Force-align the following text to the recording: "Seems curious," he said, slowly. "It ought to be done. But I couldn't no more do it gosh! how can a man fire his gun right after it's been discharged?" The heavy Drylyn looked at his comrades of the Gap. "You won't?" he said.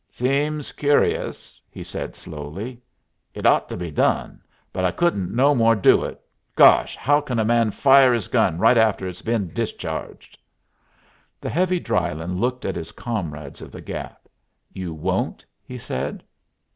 "Seems 0.09 0.71
curious," 0.71 1.61
he 1.69 1.83
said, 1.83 2.15
slowly. 2.15 2.81
"It 3.35 3.45
ought 3.45 3.69
to 3.69 3.77
be 3.77 3.91
done. 3.91 4.41
But 4.73 4.83
I 4.83 4.89
couldn't 4.89 5.29
no 5.31 5.53
more 5.53 5.75
do 5.75 6.03
it 6.03 6.19
gosh! 6.55 6.95
how 6.95 7.21
can 7.21 7.37
a 7.37 7.45
man 7.45 7.69
fire 7.69 8.11
his 8.11 8.27
gun 8.27 8.57
right 8.57 8.79
after 8.79 9.07
it's 9.07 9.21
been 9.21 9.53
discharged?" 9.53 10.39
The 11.39 11.51
heavy 11.51 11.79
Drylyn 11.79 12.39
looked 12.39 12.65
at 12.65 12.75
his 12.75 12.91
comrades 12.91 13.61
of 13.61 13.71
the 13.71 13.79
Gap. 13.81 14.27
"You 14.73 14.91
won't?" 14.91 15.45
he 15.63 15.77
said. 15.77 16.23